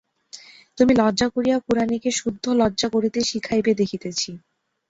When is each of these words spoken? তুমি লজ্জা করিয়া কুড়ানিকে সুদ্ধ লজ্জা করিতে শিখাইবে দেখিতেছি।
তুমি 0.77 0.91
লজ্জা 0.95 1.27
করিয়া 1.29 1.57
কুড়ানিকে 1.59 2.09
সুদ্ধ 2.11 2.43
লজ্জা 2.59 2.87
করিতে 2.95 3.19
শিখাইবে 3.29 3.71
দেখিতেছি। 3.81 4.29